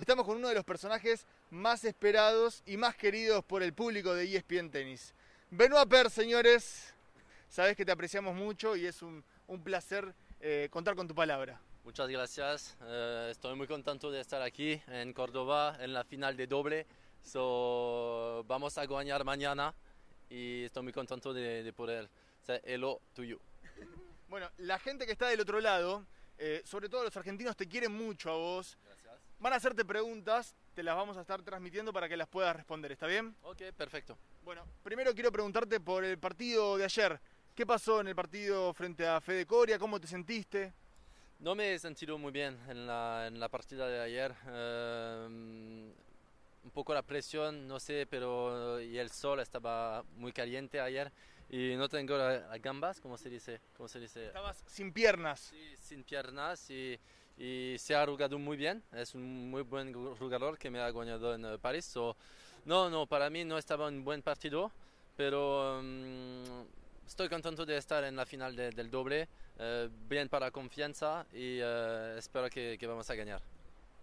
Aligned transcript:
Estamos 0.00 0.24
con 0.24 0.38
uno 0.38 0.48
de 0.48 0.54
los 0.54 0.64
personajes 0.64 1.26
más 1.50 1.84
esperados 1.84 2.62
y 2.64 2.78
más 2.78 2.96
queridos 2.96 3.44
por 3.44 3.62
el 3.62 3.74
público 3.74 4.14
de 4.14 4.24
ESPN 4.24 4.70
Tenis. 4.70 5.12
Benoit 5.50 5.86
Per, 5.90 6.08
señores. 6.08 6.94
Sabes 7.50 7.76
que 7.76 7.84
te 7.84 7.92
apreciamos 7.92 8.34
mucho 8.34 8.76
y 8.76 8.86
es 8.86 9.02
un, 9.02 9.22
placer 9.62 10.14
eh, 10.40 10.68
contar 10.70 10.96
con 10.96 11.06
tu 11.06 11.14
palabra. 11.14 11.60
Muchas 11.84 12.08
gracias. 12.08 12.78
Eh, 12.82 13.28
estoy 13.30 13.54
muy 13.56 13.66
contento 13.66 14.10
de 14.10 14.18
estar 14.18 14.40
aquí 14.40 14.80
en 14.88 15.12
Córdoba 15.12 15.76
en 15.78 15.92
la 15.92 16.02
final 16.02 16.34
de 16.34 16.46
doble. 16.46 16.86
So, 17.22 18.42
vamos 18.46 18.78
a 18.78 18.86
ganar 18.86 19.22
mañana 19.22 19.74
y 20.30 20.64
estoy 20.64 20.82
muy 20.82 20.94
contento 20.94 21.34
de, 21.34 21.62
de 21.62 21.72
poder 21.74 22.08
ser 22.40 22.62
hello 22.64 23.00
to 23.14 23.22
you. 23.22 23.38
Bueno, 24.26 24.50
la 24.56 24.78
gente 24.78 25.04
que 25.04 25.12
está 25.12 25.28
del 25.28 25.40
otro 25.42 25.60
lado, 25.60 26.06
eh, 26.38 26.62
sobre 26.64 26.88
todo 26.88 27.04
los 27.04 27.16
argentinos, 27.16 27.54
te 27.54 27.68
quieren 27.68 27.92
mucho 27.92 28.30
a 28.30 28.36
vos. 28.36 28.76
Gracias. 28.82 29.14
Van 29.38 29.52
a 29.52 29.56
hacerte 29.56 29.84
preguntas, 29.84 30.56
te 30.74 30.82
las 30.82 30.96
vamos 30.96 31.16
a 31.18 31.20
estar 31.20 31.42
transmitiendo 31.42 31.92
para 31.92 32.08
que 32.08 32.16
las 32.16 32.26
puedas 32.26 32.56
responder, 32.56 32.90
¿está 32.90 33.06
bien? 33.06 33.36
Ok, 33.42 33.62
perfecto. 33.76 34.18
Bueno, 34.42 34.66
primero 34.82 35.14
quiero 35.14 35.30
preguntarte 35.30 35.78
por 35.78 36.02
el 36.02 36.18
partido 36.18 36.78
de 36.78 36.84
ayer. 36.84 37.20
¿Qué 37.54 37.64
pasó 37.64 38.00
en 38.00 38.08
el 38.08 38.16
partido 38.16 38.72
frente 38.72 39.06
a 39.06 39.20
Fede 39.20 39.46
Coria? 39.46 39.78
¿Cómo 39.78 40.00
te 40.00 40.08
sentiste? 40.08 40.72
No 41.44 41.54
me 41.54 41.74
he 41.74 41.78
sentido 41.78 42.16
muy 42.16 42.32
bien 42.32 42.58
en 42.70 42.86
la, 42.86 43.26
en 43.26 43.38
la 43.38 43.50
partida 43.50 43.86
de 43.86 44.00
ayer. 44.00 44.34
Eh, 44.48 45.26
un 45.28 46.70
poco 46.72 46.94
la 46.94 47.02
presión, 47.02 47.68
no 47.68 47.78
sé, 47.78 48.06
pero 48.08 48.80
y 48.80 48.96
el 48.96 49.10
sol 49.10 49.40
estaba 49.40 50.02
muy 50.16 50.32
caliente 50.32 50.80
ayer 50.80 51.12
y 51.50 51.74
no 51.76 51.86
tengo 51.90 52.16
la- 52.16 52.38
las 52.48 52.62
gambas, 52.62 52.98
¿cómo 52.98 53.18
se 53.18 53.28
dice? 53.28 53.60
¿Cómo 53.76 53.88
se 53.90 54.00
dice? 54.00 54.28
Estabas 54.28 54.64
sin 54.66 54.90
piernas. 54.90 55.40
Sí, 55.40 55.76
sin 55.76 56.02
piernas 56.02 56.70
y, 56.70 56.98
y 57.36 57.76
se 57.78 57.94
ha 57.94 58.06
jugado 58.06 58.38
muy 58.38 58.56
bien. 58.56 58.82
Es 58.90 59.14
un 59.14 59.50
muy 59.50 59.60
buen 59.60 59.92
jugador 60.16 60.56
que 60.56 60.70
me 60.70 60.80
ha 60.80 60.90
ganado 60.90 61.34
en 61.34 61.44
eh, 61.44 61.58
París. 61.58 61.84
So, 61.84 62.16
no, 62.64 62.88
no, 62.88 63.04
para 63.06 63.28
mí 63.28 63.44
no 63.44 63.58
estaba 63.58 63.88
un 63.88 64.02
buen 64.02 64.22
partido, 64.22 64.72
pero 65.14 65.78
mm, 65.82 66.83
estoy 67.06 67.28
contento 67.28 67.64
de 67.66 67.76
estar 67.76 68.04
en 68.04 68.16
la 68.16 68.26
final 68.26 68.54
de- 68.56 68.70
del 68.70 68.90
doble. 68.90 69.28
eh, 69.58 69.88
bien 70.08 70.28
para 70.28 70.50
confianza 70.50 71.24
y 71.32 71.60
eh, 71.62 72.16
espero 72.18 72.50
que, 72.50 72.76
que 72.76 72.86
vamos 72.88 73.08
a 73.08 73.14
ganar. 73.14 73.40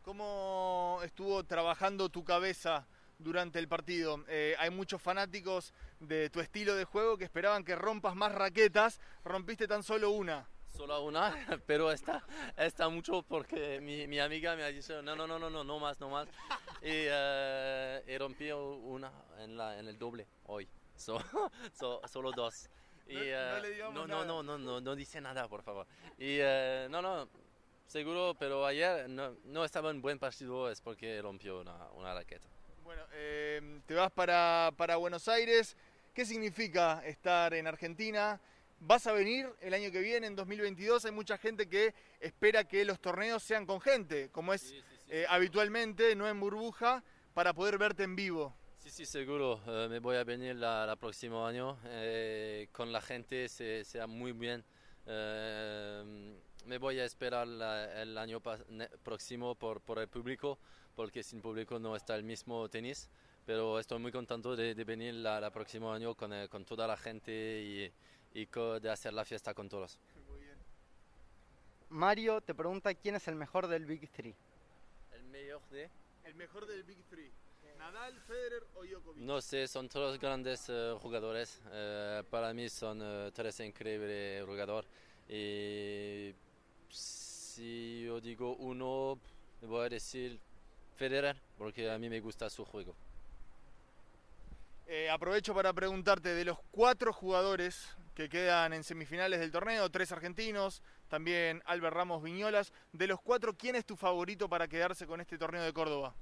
¿Cómo 0.01 0.99
estuvo 1.03 1.43
trabajando 1.43 2.09
tu 2.09 2.23
cabeza 2.23 2.87
durante 3.19 3.59
el 3.59 3.67
partido? 3.67 4.23
Eh, 4.29 4.55
hay 4.57 4.69
muchos 4.69 5.01
fanáticos 5.01 5.73
de 5.99 6.29
tu 6.29 6.39
estilo 6.39 6.73
de 6.75 6.85
juego 6.85 7.17
que 7.17 7.25
esperaban 7.25 7.63
que 7.65 7.75
rompas 7.75 8.15
más 8.15 8.31
raquetas. 8.33 8.99
Rompiste 9.25 9.67
tan 9.67 9.83
solo 9.83 10.11
una. 10.11 10.47
Solo 10.75 11.03
una, 11.03 11.35
pero 11.67 11.91
está, 11.91 12.23
está 12.57 12.87
mucho 12.89 13.21
porque 13.23 13.79
mi, 13.81 14.07
mi 14.07 14.19
amiga 14.19 14.55
me 14.55 14.63
ha 14.63 14.67
dicho 14.67 15.01
no, 15.01 15.15
no, 15.15 15.27
no, 15.27 15.37
no, 15.37 15.49
no, 15.49 15.63
no 15.63 15.79
más, 15.79 15.99
no 15.99 16.09
más. 16.09 16.27
Y, 16.81 16.87
eh, 17.11 18.03
y 18.07 18.17
rompí 18.17 18.49
una 18.51 19.11
en, 19.39 19.57
la, 19.57 19.77
en 19.77 19.87
el 19.87 19.99
doble 19.99 20.25
hoy. 20.45 20.67
So, 20.95 21.19
so- 21.73 22.01
solo 22.07 22.31
dos. 22.31 22.69
Y, 23.11 23.15
No- 23.15 23.19
no 23.21 23.57
eh, 23.57 23.61
le 23.61 23.69
digamos 23.71 23.93
no, 23.95 24.07
nada. 24.07 24.25
no, 24.25 24.43
no, 24.43 24.57
no, 24.57 24.65
no, 24.73 24.81
no 24.81 24.95
dice 24.95 25.19
nada, 25.21 25.47
por 25.47 25.61
favor. 25.63 25.85
Y 26.17 26.37
eh, 26.39 26.87
no, 26.89 27.01
no, 27.01 27.27
seguro, 27.87 28.35
pero 28.39 28.65
ayer 28.65 29.09
no, 29.09 29.35
no 29.45 29.65
estaba 29.65 29.91
en 29.91 30.01
buen 30.01 30.17
partido, 30.19 30.69
es 30.71 30.81
porque 30.81 31.21
rompió 31.21 31.59
una, 31.61 31.75
una 31.91 32.13
raqueta. 32.13 32.47
Bueno, 32.83 33.03
eh, 33.13 33.81
te 33.85 33.93
vas 33.93 34.11
para, 34.11 34.71
para 34.77 34.95
Buenos 34.95 35.27
Aires. 35.27 35.75
¿Qué 36.13 36.25
significa 36.25 37.01
estar 37.05 37.53
en 37.53 37.67
Argentina? 37.67 38.39
¿Vas 38.79 39.05
a 39.07 39.13
venir 39.13 39.47
el 39.61 39.73
año 39.73 39.91
que 39.91 39.99
viene, 39.99 40.27
en 40.27 40.35
2022? 40.35 41.05
Hay 41.05 41.11
mucha 41.11 41.37
gente 41.37 41.69
que 41.69 41.93
espera 42.19 42.63
que 42.63 42.83
los 42.83 42.99
torneos 42.99 43.43
sean 43.43 43.65
con 43.65 43.79
gente, 43.79 44.29
como 44.31 44.53
es 44.53 44.61
Sí, 44.61 44.69
sí, 44.81 44.81
sí, 44.97 45.03
eh, 45.09 45.25
habitualmente, 45.29 46.15
no 46.15 46.27
en 46.27 46.39
burbuja, 46.39 47.03
para 47.33 47.53
poder 47.53 47.77
verte 47.77 48.03
en 48.03 48.15
vivo. 48.15 48.53
Sí, 48.83 48.89
sí, 48.89 49.05
seguro. 49.05 49.61
Eh, 49.67 49.87
me 49.89 49.99
voy 49.99 50.15
a 50.17 50.23
venir 50.23 50.55
la, 50.55 50.85
la 50.85 50.95
próximo 50.95 51.45
año. 51.45 51.77
eh, 51.85 52.67
con 52.71 52.91
la 52.91 53.01
gente 53.01 53.47
se, 53.47 53.83
sea 53.83 54.07
muy 54.07 54.31
bien. 54.31 54.63
Eh, 55.05 56.35
me 56.65 56.77
voy 56.77 56.99
a 56.99 57.05
esperar 57.05 57.47
la- 57.47 58.01
el 58.01 58.17
año 58.17 58.39
próximo 59.03 59.55
por, 59.55 59.81
por 59.81 59.99
el 59.99 60.07
público, 60.07 60.57
porque 60.95 61.21
sin 61.23 61.41
público 61.41 61.79
no 61.79 61.95
está 61.95 62.15
el 62.15 62.23
mismo 62.23 62.67
tenis. 62.69 63.09
Pero 63.45 63.79
estoy 63.79 63.99
muy 63.99 64.11
contento 64.11 64.55
de, 64.55 64.73
de 64.75 64.83
venir 64.83 65.13
la, 65.15 65.39
la 65.39 65.51
próximo 65.51 65.91
año 65.93 66.15
con, 66.15 66.33
eh, 66.33 66.47
con 66.49 66.65
toda 66.65 66.87
la 66.87 66.97
gente 66.97 67.31
y, 67.61 68.39
y 68.39 68.47
co- 68.47 68.79
de 68.79 68.89
hacer 68.89 69.13
la 69.13 69.25
fiesta 69.25 69.53
con 69.53 69.69
todos. 69.69 69.97
Mario 71.89 72.39
te 72.41 72.55
pregunta 72.55 72.93
quién 72.95 73.15
es 73.15 73.27
el 73.27 73.35
mejor 73.35 73.67
del 73.67 73.85
Big 73.85 74.09
Three. 74.11 74.33
El 75.13 75.23
mejor 75.25 75.61
de... 75.69 75.89
El 76.23 76.35
mejor 76.35 76.65
del 76.67 76.83
Big 76.83 77.03
Three. 77.09 77.31
Nadal, 77.81 78.13
Federer 78.27 78.63
o 78.75 78.83
Djokovic. 78.83 79.23
No 79.23 79.41
sé, 79.41 79.67
son 79.67 79.89
todos 79.89 80.19
grandes 80.19 80.69
eh, 80.69 80.95
jugadores. 81.01 81.59
Eh, 81.71 82.23
para 82.29 82.53
mí 82.53 82.69
son 82.69 82.99
eh, 83.01 83.31
tres 83.33 83.59
increíbles 83.59 84.45
jugadores. 84.45 84.87
Y 85.27 86.35
si 86.89 88.03
yo 88.03 88.21
digo 88.21 88.55
uno, 88.57 89.17
voy 89.61 89.85
a 89.87 89.89
decir 89.89 90.39
Federer, 90.95 91.35
porque 91.57 91.89
a 91.89 91.97
mí 91.97 92.07
me 92.07 92.19
gusta 92.19 92.51
su 92.51 92.63
juego. 92.65 92.93
Eh, 94.85 95.09
aprovecho 95.09 95.55
para 95.55 95.73
preguntarte, 95.73 96.35
de 96.35 96.45
los 96.45 96.59
cuatro 96.69 97.11
jugadores 97.11 97.87
que 98.13 98.29
quedan 98.29 98.73
en 98.73 98.83
semifinales 98.83 99.39
del 99.39 99.51
torneo, 99.51 99.89
tres 99.89 100.11
argentinos, 100.11 100.83
también 101.07 101.63
Albert 101.65 101.95
Ramos 101.95 102.21
Viñolas, 102.21 102.73
de 102.91 103.07
los 103.07 103.19
cuatro, 103.21 103.55
¿quién 103.57 103.75
es 103.75 103.85
tu 103.85 103.95
favorito 103.95 104.47
para 104.47 104.67
quedarse 104.67 105.07
con 105.07 105.19
este 105.19 105.39
torneo 105.39 105.63
de 105.63 105.73
Córdoba? 105.73 106.13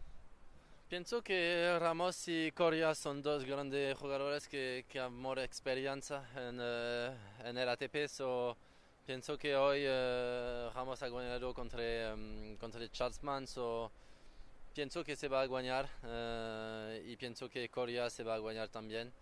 Pienso 0.89 1.21
que 1.21 1.77
Ramos 1.79 2.27
y 2.27 2.51
Coria 2.51 2.95
son 2.95 3.21
dos 3.21 3.45
grandes 3.45 3.95
jugadores 3.95 4.47
que, 4.47 4.85
que 4.89 4.99
han 4.99 5.13
más 5.13 5.37
experiencia 5.37 6.23
en, 6.35 6.57
eh, 6.59 7.15
en 7.45 7.55
el 7.59 7.69
ATP. 7.69 8.07
So, 8.07 8.57
pienso 9.05 9.37
que 9.37 9.55
hoy 9.55 9.81
eh, 9.83 10.67
Ramos 10.73 11.03
ha 11.03 11.09
ganado 11.09 11.53
contra, 11.53 11.83
em, 11.83 12.57
contra 12.57 12.89
Charlesman. 12.89 13.45
So, 13.45 13.91
pienso 14.73 15.03
que 15.03 15.15
se 15.15 15.27
va 15.27 15.41
a 15.41 15.47
ganar 15.47 15.87
eh, 16.03 17.03
y 17.05 17.15
pienso 17.17 17.47
que 17.47 17.69
Coria 17.69 18.09
se 18.09 18.23
va 18.23 18.33
a 18.33 18.39
ganar 18.39 18.69
también. 18.69 19.13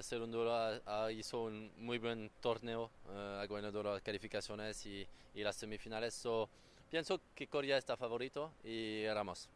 Segundo 0.00 0.50
ha, 0.50 0.80
ha 0.86 1.12
hizo 1.12 1.42
un 1.42 1.72
muy 1.76 1.98
buen 1.98 2.30
torneo, 2.40 2.90
ha 3.10 3.44
ganado 3.46 3.82
las 3.82 4.00
calificaciones 4.00 4.86
y, 4.86 5.06
y 5.34 5.42
las 5.42 5.56
semifinales. 5.56 6.14
So, 6.14 6.48
pienso 6.88 7.20
que 7.34 7.48
Coria 7.48 7.76
está 7.76 7.98
favorito 7.98 8.52
y 8.64 9.06
Ramos. 9.08 9.50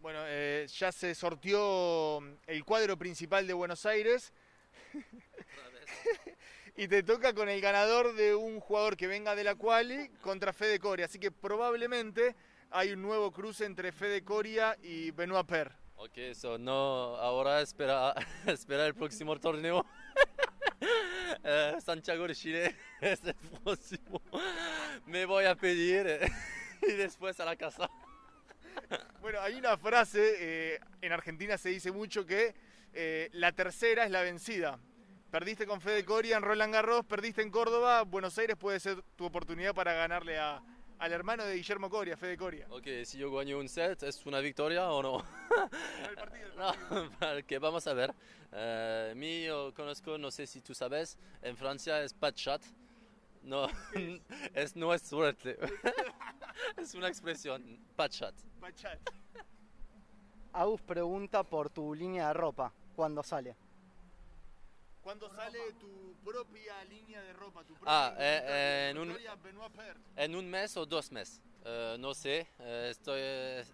Bueno, 0.00 0.20
eh, 0.26 0.66
ya 0.68 0.92
se 0.92 1.12
sortió 1.14 2.20
el 2.46 2.64
cuadro 2.64 2.96
principal 2.96 3.48
de 3.48 3.52
Buenos 3.52 3.84
Aires 3.84 4.32
y 6.76 6.86
te 6.86 7.02
toca 7.02 7.34
con 7.34 7.48
el 7.48 7.60
ganador 7.60 8.14
de 8.14 8.36
un 8.36 8.60
jugador 8.60 8.96
que 8.96 9.08
venga 9.08 9.34
de 9.34 9.42
la 9.42 9.56
quali 9.56 10.08
contra 10.20 10.52
Fede 10.52 10.78
Coria, 10.78 11.06
así 11.06 11.18
que 11.18 11.32
probablemente 11.32 12.36
hay 12.70 12.92
un 12.92 13.02
nuevo 13.02 13.32
cruce 13.32 13.64
entre 13.64 13.90
Fede 13.90 14.22
Coria 14.22 14.78
y 14.82 15.10
Benoit 15.10 15.46
Per. 15.46 15.72
Ok, 15.96 16.32
so 16.32 16.58
no, 16.58 17.16
ahora 17.16 17.60
espera, 17.60 18.14
espera 18.46 18.86
el 18.86 18.94
próximo 18.94 19.38
torneo. 19.38 19.84
Eh, 21.44 21.76
Santiago 21.84 22.26
de 22.26 22.34
Chile 22.34 22.74
es 23.00 23.22
el 23.22 23.34
próximo. 23.34 24.20
Me 25.06 25.26
voy 25.26 25.44
a 25.44 25.54
pedir 25.54 26.06
eh, 26.06 26.32
y 26.82 26.92
después 26.92 27.38
a 27.38 27.44
la 27.44 27.54
casa. 27.54 27.88
Bueno, 29.20 29.40
hay 29.40 29.54
una 29.54 29.76
frase, 29.76 30.36
eh, 30.38 30.80
en 31.02 31.12
Argentina 31.12 31.58
se 31.58 31.68
dice 31.70 31.92
mucho 31.92 32.24
que 32.24 32.54
eh, 32.92 33.28
la 33.32 33.52
tercera 33.52 34.04
es 34.04 34.10
la 34.10 34.22
vencida. 34.22 34.78
Perdiste 35.30 35.66
con 35.66 35.80
Fede 35.80 36.04
Coria 36.04 36.38
en 36.38 36.42
Roland 36.42 36.72
Garros, 36.72 37.04
perdiste 37.04 37.42
en 37.42 37.50
Córdoba, 37.50 38.02
Buenos 38.02 38.38
Aires 38.38 38.56
puede 38.56 38.80
ser 38.80 39.02
tu 39.16 39.26
oportunidad 39.26 39.74
para 39.74 39.92
ganarle 39.92 40.38
a, 40.38 40.62
al 40.98 41.12
hermano 41.12 41.44
de 41.44 41.56
Guillermo 41.56 41.90
Coria, 41.90 42.16
Fede 42.16 42.36
Coria. 42.36 42.66
Ok, 42.70 42.86
si 43.04 43.18
yo 43.18 43.30
gano 43.30 43.58
un 43.58 43.68
set, 43.68 44.02
¿es 44.04 44.24
una 44.24 44.40
victoria 44.40 44.90
o 44.90 45.02
no? 45.02 45.24
El 46.08 46.14
partido, 46.14 46.48
el 46.48 46.56
No, 46.58 47.10
porque 47.18 47.58
vamos 47.60 47.86
a 47.86 47.92
ver. 47.92 48.14
Eh, 48.52 49.12
mí 49.14 49.44
yo 49.44 49.74
conozco, 49.74 50.16
no 50.16 50.30
sé 50.30 50.46
si 50.46 50.60
tú 50.62 50.74
sabes, 50.74 51.18
en 51.42 51.56
Francia 51.56 52.02
es 52.02 52.14
pat 52.14 52.34
shot. 52.34 52.62
No, 53.48 53.66
es, 54.54 54.76
no 54.76 54.92
es 54.92 55.00
suerte. 55.02 55.56
es 56.76 56.94
una 56.94 57.08
expresión, 57.08 57.78
pat 57.96 58.12
shot. 58.12 58.34
Bachat. 58.60 58.98
Agus 60.52 60.82
pregunta 60.82 61.42
por 61.44 61.70
tu 61.70 61.94
línea 61.94 62.28
de 62.28 62.34
ropa, 62.34 62.70
cuándo 62.94 63.22
sale. 63.22 63.56
¿Cuándo 65.02 65.30
sale 65.34 65.58
tu 65.80 66.14
propia 66.22 66.84
línea 66.84 67.22
de 67.22 67.32
ropa? 67.32 67.64
Tu 67.64 67.74
Ah, 67.86 68.10
propia 68.10 68.88
eh, 68.88 68.90
indumentaria? 68.90 69.32
en 69.32 69.56
un-. 69.56 69.64
En 70.16 70.36
un 70.36 70.50
mes 70.50 70.76
o 70.76 70.84
dos 70.84 71.10
meses. 71.10 71.40
Eh, 71.64 71.96
no 71.98 72.12
sé, 72.12 72.46
eh, 72.58 72.88
estoy, 72.90 73.18
eh, 73.22 73.64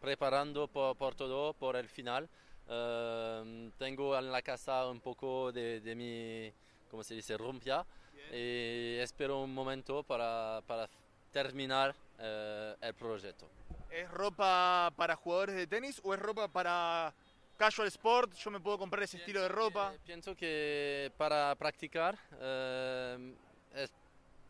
preparando 0.00 0.68
por, 0.68 0.96
por 0.96 1.14
todo, 1.14 1.52
por 1.52 1.76
el 1.76 1.88
final. 1.90 2.30
Eh, 2.66 3.70
tengo 3.76 4.16
en 4.16 4.32
la 4.32 4.40
casa 4.40 4.86
un 4.88 5.00
poco 5.02 5.52
de, 5.52 5.82
de 5.82 5.94
mi, 5.94 6.50
¿cómo 6.90 7.02
se 7.04 7.14
dice?, 7.14 7.36
rumpia. 7.36 7.84
Y 8.32 8.96
espero 8.98 9.40
un 9.42 9.52
momento 9.52 10.02
para, 10.02 10.62
para 10.66 10.88
terminar 11.32 11.94
eh, 12.18 12.74
el 12.80 12.94
proyecto. 12.94 13.48
¿Es 13.90 14.10
ropa 14.10 14.92
para 14.96 15.16
jugadores 15.16 15.54
de 15.56 15.66
tenis 15.66 16.00
o 16.04 16.14
es 16.14 16.20
ropa 16.20 16.48
para 16.48 17.12
casual 17.58 17.88
sport? 17.88 18.32
Yo 18.34 18.50
me 18.50 18.60
puedo 18.60 18.78
comprar 18.78 19.02
ese 19.02 19.18
estilo 19.18 19.42
de 19.42 19.48
ropa. 19.48 19.92
que- 19.92 19.98
pienso 20.00 20.34
que 20.34 21.12
para 21.16 21.54
practicar 21.56 22.18
eh, 22.40 23.34
es 23.74 23.90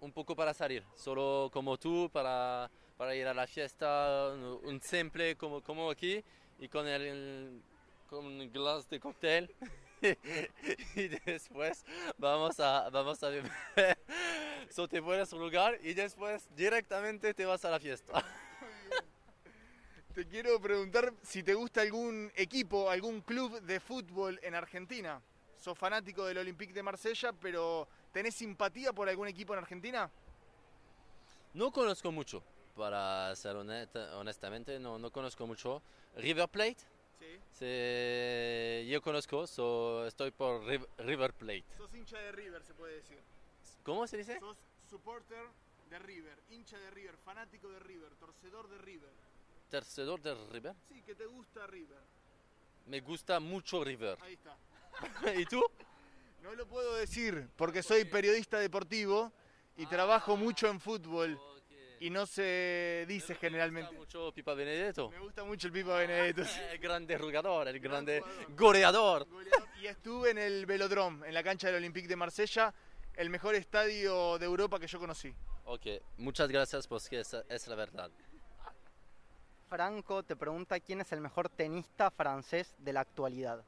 un 0.00 0.12
poco 0.12 0.34
para 0.36 0.52
salir, 0.54 0.84
solo 0.96 1.48
como 1.52 1.76
tú, 1.76 2.08
para, 2.12 2.68
para 2.96 3.14
ir 3.14 3.26
a 3.26 3.34
la 3.34 3.46
fiesta, 3.46 4.30
un, 4.32 4.60
un 4.64 4.80
simple 4.82 5.36
como, 5.36 5.60
como 5.62 5.90
aquí 5.90 6.22
y 6.58 6.68
con 6.68 6.86
el 6.88 7.60
con 8.08 8.26
un 8.26 8.52
glass 8.52 8.88
de 8.90 9.00
cóctel. 9.00 9.54
y 10.96 11.08
después 11.24 11.84
vamos 12.18 12.58
a 12.60 12.90
vamos 12.90 13.22
a 13.22 13.28
beber 13.28 13.52
so 14.70 14.88
te 14.88 15.00
pones 15.00 15.32
un 15.32 15.40
lugar 15.40 15.78
y 15.82 15.94
después 15.94 16.48
directamente 16.56 17.32
te 17.34 17.44
vas 17.44 17.64
a 17.64 17.70
la 17.70 17.78
fiesta 17.80 18.24
Te 20.14 20.26
quiero 20.26 20.60
preguntar 20.60 21.14
si 21.22 21.42
te 21.42 21.54
gusta 21.54 21.80
algún 21.80 22.30
equipo, 22.36 22.90
algún 22.90 23.22
club 23.22 23.62
de 23.62 23.80
fútbol 23.80 24.38
en 24.42 24.54
Argentina. 24.54 25.22
Sos 25.58 25.78
fanático 25.78 26.26
del 26.26 26.36
Olympique 26.36 26.74
de 26.74 26.82
Marsella, 26.82 27.32
pero 27.32 27.88
¿tenés 28.12 28.34
simpatía 28.34 28.92
por 28.92 29.08
algún 29.08 29.26
equipo 29.28 29.54
en 29.54 29.60
Argentina? 29.60 30.10
No 31.54 31.72
conozco 31.72 32.12
mucho, 32.12 32.42
para 32.76 33.34
ser 33.36 33.56
honesta- 33.56 34.14
honestamente, 34.18 34.78
no, 34.78 34.98
no 34.98 35.10
conozco 35.10 35.46
mucho. 35.46 35.82
River 36.16 36.46
Plate, 36.50 36.76
Sí. 37.22 37.38
sí, 37.52 38.88
yo 38.90 39.00
conozco, 39.00 39.46
so 39.46 40.04
estoy 40.06 40.32
por 40.32 40.62
Riv- 40.64 40.86
River 40.98 41.32
Plate. 41.34 41.64
Sos 41.76 41.94
hincha 41.94 42.18
de 42.18 42.32
River, 42.32 42.62
se 42.64 42.74
puede 42.74 42.96
decir. 42.96 43.18
¿Cómo 43.84 44.06
se 44.08 44.16
dice? 44.18 44.40
Sos 44.40 44.56
supporter 44.90 45.44
de 45.88 45.98
River, 46.00 46.36
hincha 46.50 46.78
de 46.78 46.90
River, 46.90 47.16
fanático 47.24 47.68
de 47.68 47.78
River, 47.78 48.10
torcedor 48.16 48.68
de 48.68 48.78
River. 48.78 49.10
Tercedor 49.70 50.20
de 50.20 50.34
River. 50.50 50.74
Sí, 50.88 51.00
que 51.02 51.14
te 51.14 51.26
gusta 51.26 51.66
River. 51.66 52.00
Me 52.86 53.00
gusta 53.00 53.38
mucho 53.38 53.84
River. 53.84 54.18
Ahí 54.22 54.34
está. 54.34 54.56
¿Y 55.38 55.44
tú? 55.46 55.62
No 56.42 56.54
lo 56.54 56.66
puedo 56.66 56.94
decir 56.96 57.48
porque 57.56 57.82
soy 57.84 58.04
periodista 58.04 58.58
deportivo 58.58 59.32
y 59.76 59.86
trabajo 59.86 60.36
mucho 60.36 60.66
en 60.68 60.80
fútbol 60.80 61.38
y 62.02 62.10
no 62.10 62.26
se 62.26 63.04
dice 63.06 63.36
generalmente. 63.36 63.92
Me 63.92 63.98
gusta 63.98 64.18
mucho 64.18 64.34
Pipa 64.34 64.54
Benedetto. 64.54 65.10
Me 65.10 65.20
gusta 65.20 65.44
mucho 65.44 65.68
el 65.68 65.72
Pipa 65.72 65.96
Benedetto. 65.98 66.44
sí. 66.44 66.60
El 66.72 66.78
grande 66.78 67.16
jugador, 67.16 67.68
el 67.68 67.78
grande 67.78 68.20
jugador. 68.20 68.56
goleador. 68.56 69.28
Goleador. 69.28 69.68
Y 69.80 69.86
estuve 69.86 70.30
en 70.30 70.38
el 70.38 70.66
Velodrome, 70.66 71.28
en 71.28 71.32
la 71.34 71.44
cancha 71.44 71.68
del 71.68 71.76
Olympique 71.76 72.08
de 72.08 72.16
Marsella, 72.16 72.74
el 73.14 73.30
mejor 73.30 73.54
estadio 73.54 74.36
de 74.38 74.46
Europa 74.46 74.80
que 74.80 74.88
yo 74.88 74.98
conocí. 74.98 75.32
Ok, 75.64 75.86
muchas 76.16 76.48
gracias 76.48 76.88
porque 76.88 77.20
es, 77.20 77.36
es 77.48 77.68
la 77.68 77.76
verdad. 77.76 78.10
Franco 79.68 80.24
te 80.24 80.34
pregunta 80.34 80.80
quién 80.80 81.00
es 81.02 81.12
el 81.12 81.20
mejor 81.20 81.48
tenista 81.50 82.10
francés 82.10 82.74
de 82.78 82.92
la 82.92 83.00
actualidad. 83.00 83.64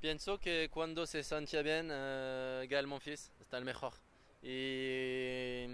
Pienso 0.00 0.38
que 0.38 0.70
cuando 0.72 1.06
se 1.06 1.22
sentía 1.22 1.60
bien, 1.60 1.88
eh, 1.92 2.66
Gael 2.70 2.86
Monfils 2.86 3.30
está 3.38 3.58
el 3.58 3.64
mejor. 3.66 3.92
Y, 4.42 5.64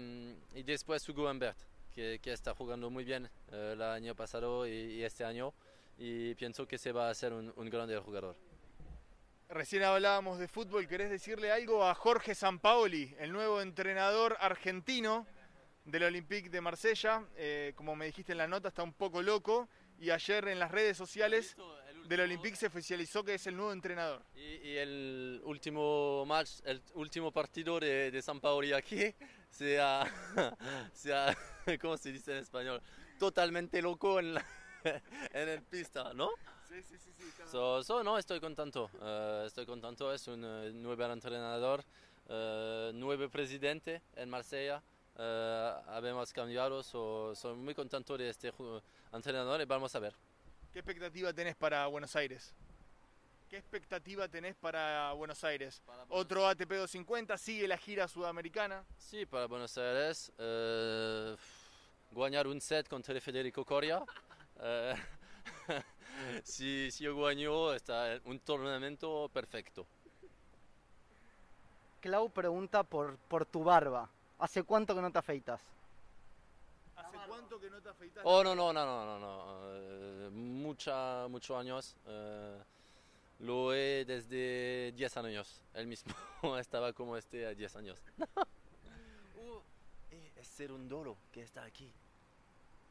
y 0.53 0.63
después 0.63 1.07
Hugo 1.09 1.29
Humbert, 1.29 1.57
que, 1.93 2.19
que 2.21 2.33
está 2.33 2.53
jugando 2.53 2.89
muy 2.89 3.03
bien 3.03 3.29
eh, 3.51 3.71
el 3.73 3.81
año 3.81 4.15
pasado 4.15 4.67
y, 4.67 4.71
y 4.71 5.03
este 5.03 5.25
año. 5.25 5.53
Y 5.97 6.35
pienso 6.35 6.67
que 6.67 6.77
se 6.77 6.91
va 6.91 7.07
a 7.07 7.11
hacer 7.11 7.33
un, 7.33 7.51
un 7.55 7.69
grande 7.69 7.97
jugador. 7.97 8.35
Recién 9.49 9.81
hablábamos 9.83 10.37
de 10.37 10.47
fútbol, 10.47 10.87
¿querés 10.87 11.09
decirle 11.09 11.51
algo 11.51 11.83
a 11.83 11.95
Jorge 11.95 12.35
Sampaoli, 12.35 13.15
el 13.17 13.31
nuevo 13.31 13.61
entrenador 13.61 14.37
argentino 14.39 15.25
del 15.85 16.03
Olympique 16.03 16.49
de 16.49 16.61
Marsella? 16.61 17.25
Eh, 17.35 17.73
como 17.75 17.95
me 17.95 18.05
dijiste 18.05 18.33
en 18.33 18.37
la 18.37 18.47
nota, 18.47 18.67
está 18.67 18.83
un 18.83 18.93
poco 18.93 19.23
loco 19.23 19.67
y 19.99 20.11
ayer 20.11 20.47
en 20.49 20.59
las 20.59 20.69
redes 20.69 20.95
sociales 20.95 21.57
del 22.09 22.21
Olympique 22.21 22.55
se 22.55 22.65
oficializó 22.67 23.23
que 23.23 23.35
es 23.35 23.45
el 23.47 23.55
nuevo 23.55 23.71
entrenador. 23.71 24.23
Y, 24.35 24.39
y 24.69 24.77
el 24.77 25.41
último 25.45 26.25
match, 26.25 26.59
el 26.65 26.81
último 26.95 27.31
partido 27.31 27.79
de, 27.79 28.09
de 28.09 28.21
San 28.21 28.39
Paoli 28.41 28.73
aquí, 28.73 29.13
se 29.51 29.79
ha, 29.79 30.05
se 30.93 31.13
ha, 31.13 31.37
¿cómo 31.81 31.97
se 31.97 32.11
dice 32.11 32.31
en 32.31 32.37
español? 32.39 32.81
Totalmente 33.19 33.79
loco 33.81 34.19
en, 34.19 34.33
la- 34.33 34.45
en 35.33 35.49
el 35.49 35.61
pista, 35.61 36.11
¿no? 36.15 36.31
Sí, 36.67 36.81
sí, 36.81 36.97
sí, 36.97 37.11
sí. 37.15 37.23
So, 37.51 37.83
so, 37.83 38.03
no, 38.03 38.17
estoy 38.17 38.39
contento. 38.39 38.89
eh, 39.01 39.43
estoy 39.45 39.65
contento, 39.67 40.11
es 40.13 40.27
un 40.27 40.43
eh, 40.43 40.71
nuevo 40.73 41.03
entrenador, 41.05 41.83
eh, 42.27 42.91
nuevo 42.93 43.29
presidente 43.29 44.01
en 44.15 44.29
Marsella. 44.29 44.81
habemos 45.87 46.31
cambiado, 46.33 46.81
so, 46.81 47.35
soy 47.35 47.55
muy 47.55 47.75
contento 47.75 48.17
de 48.17 48.29
este 48.29 48.51
entrenador 49.11 49.61
y 49.61 49.65
vamos 49.65 49.93
a 49.95 49.99
ver. 49.99 50.15
¿Qué 50.71 50.79
expectativa 50.79 51.33
tenés 51.33 51.55
para 51.55 51.87
Buenos 51.87 52.15
Aires? 52.15 52.53
¿Qué 53.49 53.57
expectativa 53.57 54.27
tenés 54.27 54.55
para 54.55 55.11
Buenos 55.13 55.43
Aires? 55.43 55.81
Otro 56.09 56.47
ATP 56.47 56.69
250, 56.69 57.35
sigue 57.39 57.67
la 57.67 57.77
gira 57.77 58.07
sudamericana. 58.07 58.85
Sí, 58.99 59.25
para 59.25 59.47
Buenos 59.47 59.75
Aires, 59.79 60.31
eh, 60.37 61.35
ganar 62.11 62.45
un 62.45 62.61
set 62.61 62.87
contra 62.87 63.19
Federico 63.19 63.65
Coria. 63.65 64.03
eh, 64.61 64.95
si, 66.43 66.91
si 66.91 67.03
yo 67.03 67.19
gano, 67.19 67.73
está 67.73 68.19
un 68.25 68.39
torneo 68.39 69.29
perfecto. 69.29 69.87
Clau 72.01 72.29
pregunta 72.29 72.83
por, 72.83 73.17
por 73.17 73.47
tu 73.47 73.63
barba. 73.63 74.07
¿Hace 74.37 74.61
cuánto 74.61 74.93
que 74.93 75.01
no 75.01 75.11
te 75.11 75.17
afeitas? 75.17 75.59
¿Hace 76.95 77.17
cuánto 77.27 77.59
que 77.59 77.69
no 77.69 77.81
te 77.81 77.89
afeitas? 77.89 78.21
Oh, 78.23 78.43
no, 78.43 78.53
no, 78.53 78.71
no, 78.71 78.85
no, 78.85 79.05
no, 79.05 79.19
no. 79.19 79.98
Mucha, 80.79 81.27
muchos 81.27 81.57
años. 81.57 81.95
eh, 82.07 82.57
lo 83.39 83.73
he 83.73 84.05
desde 84.05 84.93
10 84.93 85.17
años. 85.17 85.61
Él 85.73 85.87
mismo 85.87 86.13
estaba 86.59 86.93
como 86.93 87.17
este 87.17 87.45
a 87.45 87.53
10 87.53 87.75
años. 87.75 87.99
Uh, 89.41 89.61
eh, 90.11 90.31
es 90.35 90.47
Cerundolo 90.49 91.15
que 91.31 91.41
está 91.41 91.63
aquí. 91.63 91.93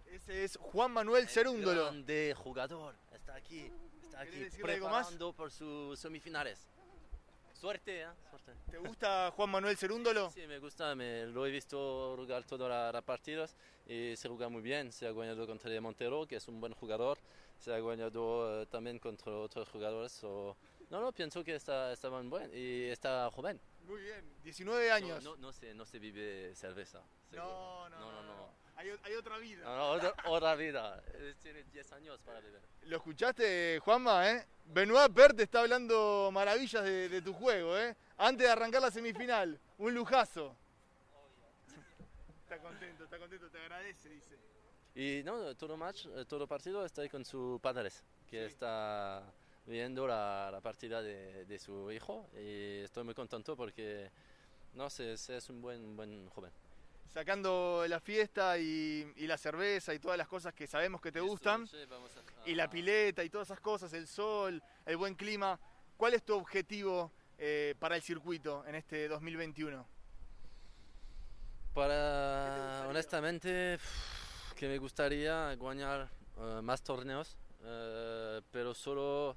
Ese 0.06 0.44
es 0.44 0.56
Juan 0.56 0.90
Manuel 0.92 1.24
El 1.24 1.28
Cerúndolo. 1.28 1.84
Grande 1.84 2.34
jugador. 2.34 2.94
Está 3.12 3.34
aquí. 3.34 3.70
Está 4.02 4.24
¿Querés 4.24 4.54
aquí 4.54 4.62
preparando 4.62 5.34
por 5.34 5.50
sus 5.50 5.98
semifinales. 5.98 6.66
Suerte, 7.52 8.02
¿eh? 8.02 8.06
Suerte. 8.30 8.52
¿Te 8.70 8.78
gusta 8.78 9.30
Juan 9.36 9.50
Manuel 9.50 9.76
Cerúndolo? 9.76 10.30
Sí, 10.30 10.46
me 10.46 10.58
gusta, 10.58 10.94
me, 10.94 11.26
lo 11.26 11.44
he 11.44 11.50
visto 11.50 12.14
jugar 12.16 12.44
todos 12.44 12.94
los 12.94 13.04
partidos 13.04 13.54
y 13.86 14.16
se 14.16 14.28
juega 14.28 14.48
muy 14.48 14.62
bien. 14.62 14.90
Se 14.90 15.06
ha 15.06 15.12
ganado 15.12 15.46
contra 15.46 15.70
De 15.70 15.80
Montero, 15.80 16.26
que 16.26 16.36
es 16.36 16.48
un 16.48 16.60
buen 16.60 16.72
jugador. 16.72 17.18
Se 17.58 17.74
ha 17.74 17.80
ganado 17.80 18.62
eh, 18.62 18.66
también 18.66 18.98
contra 18.98 19.32
otros 19.32 19.68
jugadores. 19.68 20.12
so- 20.12 20.56
No, 20.90 21.00
no, 21.00 21.12
pienso 21.12 21.42
que 21.44 21.54
está, 21.54 21.92
está 21.92 22.08
muy 22.08 22.26
buen 22.28 22.50
y 22.54 22.84
está 22.84 23.30
joven. 23.30 23.60
Muy 23.84 24.00
bien, 24.02 24.24
19 24.42 24.90
años. 24.92 25.22
No, 25.24 25.36
no, 25.36 25.42
no 25.48 25.52
se, 25.52 25.74
no 25.74 25.84
se 25.84 25.98
vive 25.98 26.54
cerveza. 26.54 27.02
no, 27.32 27.88
no, 27.88 27.98
no, 27.98 28.12
no, 28.12 28.22
no. 28.22 28.58
Hay, 28.76 28.90
hay 29.02 29.14
otra 29.14 29.38
vida. 29.38 29.68
Otra, 29.90 30.14
otra 30.26 30.54
vida. 30.54 31.02
Eh, 31.14 31.34
Tiene 31.42 31.64
10 31.64 31.92
años 31.92 32.20
para 32.22 32.40
beber. 32.40 32.62
¿Lo 32.82 32.96
escuchaste, 32.98 33.80
Juanma? 33.80 34.30
Eh? 34.30 34.46
Benoit 34.66 35.12
Pert 35.12 35.40
está 35.40 35.62
hablando 35.62 36.30
maravillas 36.32 36.84
de, 36.84 37.08
de 37.08 37.20
tu 37.22 37.32
juego. 37.32 37.76
¿eh? 37.76 37.96
Antes 38.18 38.46
de 38.46 38.52
arrancar 38.52 38.80
la 38.80 38.92
semifinal, 38.92 39.58
un 39.78 39.94
lujazo. 39.94 40.54
Está 42.44 42.58
contento, 42.60 43.04
está 43.04 43.18
contento, 43.18 43.50
te 43.50 43.58
agradece, 43.58 44.08
dice. 44.10 44.38
Y 44.98 45.22
no, 45.22 45.54
todo 45.54 45.76
match, 45.76 46.06
eh, 46.06 46.24
todo 46.26 46.48
partido 46.48 46.84
ahí 46.96 47.08
con 47.08 47.24
sus 47.24 47.60
padres, 47.60 48.02
que 48.28 48.40
Sí. 48.48 48.52
está 48.52 49.22
viendo 49.64 50.08
la, 50.08 50.48
la 50.50 50.60
partida 50.60 51.00
de, 51.00 51.44
de 51.44 51.58
su 51.60 51.92
hijo 51.92 52.28
y 52.34 52.80
estoy 52.80 53.04
muy 53.04 53.14
contento 53.14 53.54
porque 53.56 54.10
no 54.74 54.90
sé, 54.90 55.12
es, 55.12 55.48
un 55.50 55.62
buen 55.62 55.94
buen 55.96 56.28
joven. 56.30 56.50
Sacando 57.06 57.84
la 57.86 58.00
fiesta 58.00 58.58
y, 58.58 59.06
y 59.14 59.28
la 59.28 59.38
cerveza 59.38 59.94
y 59.94 60.00
todas 60.00 60.18
las 60.18 60.26
cosas 60.26 60.52
que 60.52 60.66
sabemos 60.66 61.00
que 61.00 61.12
te 61.12 61.20
Esta 61.20 61.30
gustan, 61.30 61.68
vamos 61.88 62.10
a- 62.16 62.48
y 62.50 62.56
la 62.56 62.64
a- 62.64 62.70
pileta 62.70 63.22
y 63.22 63.30
todas 63.30 63.46
esas 63.46 63.60
cosas, 63.60 63.92
el 63.92 64.08
sol, 64.08 64.60
el 64.84 64.96
buen 64.96 65.14
clima, 65.14 65.60
¿cuál 65.96 66.14
es 66.14 66.24
tu 66.24 66.34
objetivo 66.34 67.12
eh, 67.38 67.76
para 67.78 67.94
el 67.94 68.02
circuito 68.02 68.64
en 68.66 68.74
este 68.74 69.06
2021? 69.06 69.86
Para, 71.72 72.86
honestamente, 72.88 73.78
que 74.58 74.66
me 74.66 74.78
gustaría 74.78 75.54
ganar 75.54 76.08
eh, 76.36 76.60
más 76.62 76.82
torneos, 76.82 77.36
eh, 77.62 78.40
pero 78.50 78.74
solo 78.74 79.36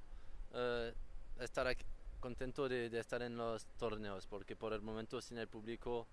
eh, 0.52 0.92
estar 1.40 1.68
aquí- 1.68 1.86
contento 2.20 2.68
de, 2.68 2.90
de 2.90 3.00
estar 3.00 3.22
en 3.22 3.38
los 3.38 3.66
torneos, 3.78 4.26
porque 4.26 4.56
por 4.56 4.74
el 4.74 4.82
momento 4.82 5.22
sin 5.22 5.38
el 5.38 5.48
público 5.48 6.08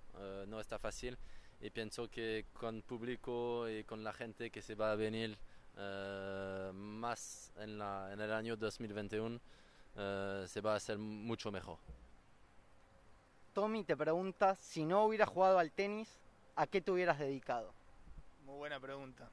no 0.46 0.58
está 0.60 0.78
fácil 0.78 1.16
y 1.60 1.70
pienso 1.70 2.08
que 2.08 2.46
con 2.54 2.82
público 2.82 3.68
y 3.68 3.84
con 3.84 4.02
la 4.02 4.12
gente 4.12 4.50
que 4.50 4.62
se 4.62 4.74
va 4.74 4.92
a 4.92 4.96
venir 4.96 5.36
más 6.72 7.52
en, 7.58 7.78
la- 7.78 8.10
en 8.12 8.20
el 8.20 8.32
año 8.32 8.56
2021 8.56 9.38
eh, 9.96 10.44
se 10.48 10.60
va 10.60 10.72
a 10.74 10.76
hacer 10.76 10.98
mucho 10.98 11.50
mejor. 11.52 11.78
Tommy 13.54 13.84
te 13.84 13.96
pregunta, 13.96 14.54
si 14.56 14.84
no 14.86 15.04
hubieras 15.04 15.28
jugado 15.28 15.58
al 15.58 15.72
tenis, 15.72 16.08
¿a 16.56 16.66
qué 16.66 16.80
te 16.80 16.90
hubieras 16.90 17.18
dedicado? 17.18 17.72
Muy 18.48 18.56
buena 18.56 18.80
pregunta. 18.80 19.30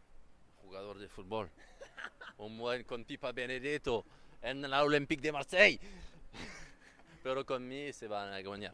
Jugador 0.61 0.99
de 0.99 1.07
fútbol. 1.07 1.49
Un 2.37 2.57
buen 2.57 2.83
con 2.83 3.05
Pipa 3.05 3.31
Benedetto 3.31 4.05
en 4.41 4.69
la 4.69 4.83
Olympique 4.83 5.21
de 5.21 5.31
Marseille. 5.31 5.79
Pero 7.23 7.45
con 7.45 7.65
mí 7.65 7.93
se 7.93 8.09
van 8.09 8.33
a 8.33 8.41
ganar. 8.41 8.73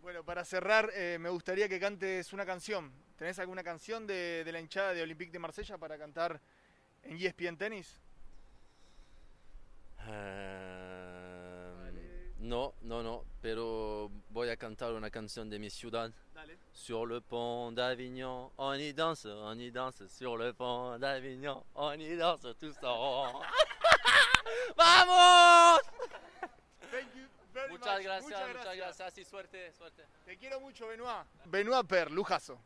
Bueno, 0.00 0.24
para 0.24 0.44
cerrar, 0.44 0.90
eh, 0.92 1.18
me 1.20 1.28
gustaría 1.28 1.68
que 1.68 1.78
cantes 1.78 2.32
una 2.32 2.44
canción. 2.44 2.92
¿Tenés 3.16 3.38
alguna 3.38 3.62
canción 3.62 4.08
de, 4.08 4.42
de 4.42 4.50
la 4.50 4.58
hinchada 4.58 4.92
de 4.92 5.02
Olympique 5.02 5.30
de 5.30 5.38
Marsella 5.38 5.78
para 5.78 5.96
cantar 5.96 6.40
en 7.04 7.16
ESPN 7.16 7.56
Tenis? 7.56 8.00
Eh, 10.00 10.81
no, 12.42 12.74
no, 12.82 13.02
no, 13.02 13.24
pero 13.40 14.10
voy 14.30 14.48
a 14.50 14.56
cantar 14.56 14.92
una 14.92 15.10
canción 15.10 15.48
de 15.48 15.58
mi 15.58 15.70
ciudad. 15.70 16.10
Dale. 16.34 16.58
Sur 16.72 17.06
le 17.08 17.20
pont 17.20 17.72
d'Avignon, 17.74 18.50
on 18.56 18.80
y 18.80 18.92
danse, 18.92 19.26
on 19.28 19.60
y 19.60 19.70
danse. 19.70 20.08
Sur 20.08 20.36
le 20.38 20.52
pont 20.52 20.98
d'Avignon, 20.98 21.64
on 21.74 22.00
y 22.00 22.16
danse 22.16 22.54
tous 22.54 22.76
ensemble. 22.82 23.46
¡Vamos! 24.76 25.80
Thank 26.90 27.14
you 27.14 27.26
very 27.54 27.70
Muchas 27.70 27.96
much. 27.96 28.04
gracias, 28.04 28.48
muchas 28.54 28.76
gracias 28.76 29.18
y 29.18 29.24
suerte, 29.24 29.72
suerte. 29.72 30.04
Te 30.24 30.36
quiero 30.36 30.60
mucho, 30.60 30.88
Benoit. 30.88 31.24
Benoit 31.46 31.86
Per, 31.86 32.10
lujazo. 32.10 32.58